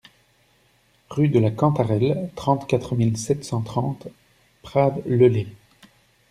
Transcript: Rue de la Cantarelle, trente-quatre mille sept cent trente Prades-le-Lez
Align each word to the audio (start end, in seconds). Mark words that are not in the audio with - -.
Rue 1.11 1.27
de 1.29 1.37
la 1.37 1.51
Cantarelle, 1.51 2.31
trente-quatre 2.33 2.95
mille 2.95 3.17
sept 3.17 3.43
cent 3.43 3.61
trente 3.61 4.07
Prades-le-Lez 4.63 5.45